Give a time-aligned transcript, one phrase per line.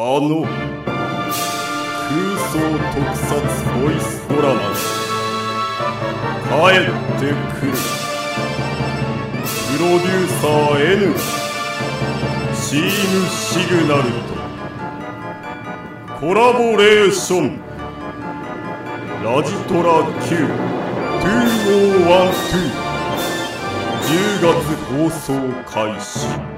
[0.00, 0.48] の空
[2.38, 2.54] 想
[2.94, 3.34] 特撮
[3.80, 4.60] ボイスドラマ
[6.46, 6.86] 帰っ
[7.18, 7.72] てくる。
[9.66, 11.18] プロデューサー N
[12.54, 14.38] チームシグナルと
[16.20, 17.58] コラボレーション。
[19.24, 20.46] ラジトラ Q2012
[24.04, 24.54] 10月
[24.86, 25.34] 放送
[25.68, 26.57] 開始。